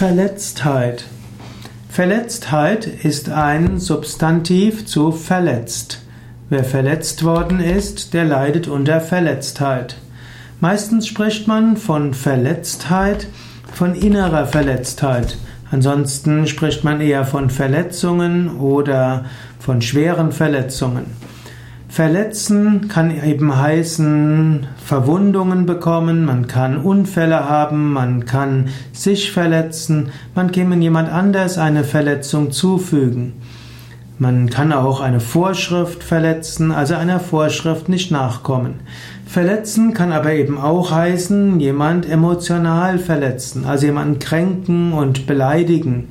[0.00, 1.04] Verletztheit.
[1.90, 6.00] Verletztheit ist ein Substantiv zu verletzt.
[6.48, 9.96] Wer verletzt worden ist, der leidet unter Verletztheit.
[10.58, 13.26] Meistens spricht man von Verletztheit,
[13.74, 15.36] von innerer Verletztheit.
[15.70, 19.26] Ansonsten spricht man eher von Verletzungen oder
[19.58, 21.14] von schweren Verletzungen.
[21.90, 30.52] Verletzen kann eben heißen Verwundungen bekommen, man kann Unfälle haben, man kann sich verletzen, man
[30.52, 33.32] kann jemand anders eine Verletzung zufügen.
[34.20, 38.74] Man kann auch eine Vorschrift verletzen, also einer Vorschrift nicht nachkommen.
[39.26, 46.10] Verletzen kann aber eben auch heißen, jemand emotional verletzen, also jemanden kränken und beleidigen.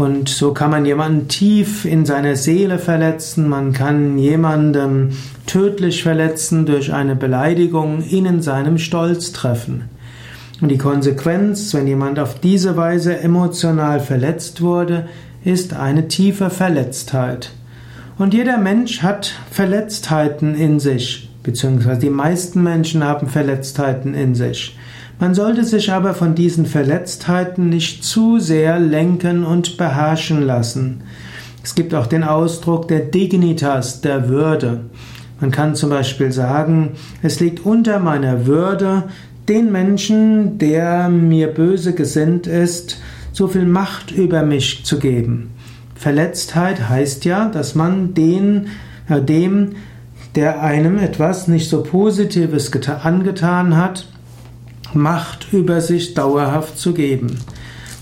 [0.00, 5.14] Und so kann man jemanden tief in seiner Seele verletzen, man kann jemanden
[5.44, 9.90] tödlich verletzen durch eine Beleidigung, ihn in seinem Stolz treffen.
[10.62, 15.06] Und die Konsequenz, wenn jemand auf diese Weise emotional verletzt wurde,
[15.44, 17.50] ist eine tiefe Verletztheit.
[18.16, 24.78] Und jeder Mensch hat Verletztheiten in sich, beziehungsweise die meisten Menschen haben Verletztheiten in sich.
[25.20, 31.02] Man sollte sich aber von diesen Verletztheiten nicht zu sehr lenken und beherrschen lassen.
[31.62, 34.80] Es gibt auch den Ausdruck der Dignitas, der Würde.
[35.38, 39.10] Man kann zum Beispiel sagen, es liegt unter meiner Würde,
[39.46, 42.98] den Menschen, der mir böse gesinnt ist,
[43.32, 45.50] so viel Macht über mich zu geben.
[45.94, 48.68] Verletztheit heißt ja, dass man den,
[49.06, 49.72] äh, dem,
[50.34, 54.06] der einem etwas nicht so Positives angetan hat,
[54.94, 57.38] Macht über sich dauerhaft zu geben.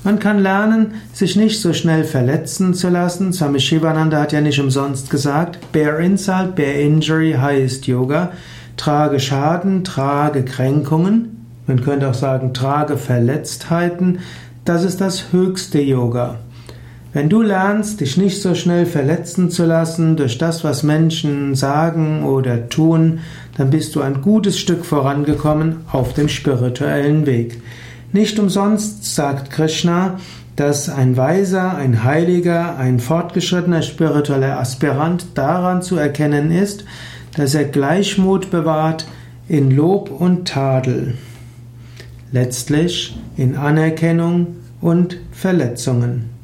[0.04, 3.32] Man kann lernen, sich nicht so schnell verletzen zu lassen.
[3.32, 8.32] Swami Shivananda hat ja nicht umsonst gesagt, Bear Insult, Bear Injury heißt Yoga.
[8.76, 11.46] Trage Schaden, trage Kränkungen.
[11.66, 14.20] Man könnte auch sagen, trage Verletztheiten.
[14.64, 16.38] Das ist das höchste Yoga.
[17.12, 22.24] Wenn du lernst, dich nicht so schnell verletzen zu lassen durch das, was Menschen sagen
[22.24, 23.20] oder tun,
[23.58, 27.60] dann bist du ein gutes Stück vorangekommen auf dem spirituellen Weg.
[28.12, 30.18] Nicht umsonst sagt Krishna,
[30.56, 36.84] dass ein Weiser, ein Heiliger, ein fortgeschrittener spiritueller Aspirant daran zu erkennen ist,
[37.36, 39.06] dass er Gleichmut bewahrt
[39.48, 41.14] in Lob und Tadel,
[42.32, 46.37] letztlich in Anerkennung und Verletzungen.